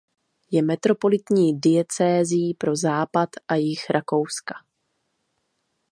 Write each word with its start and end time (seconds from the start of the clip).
Je 0.51 0.61
metropolitní 0.63 1.59
diecézí 1.59 2.53
pro 2.53 2.75
západ 2.75 3.29
a 3.47 3.55
jih 3.55 3.89
Rakouska. 3.89 4.53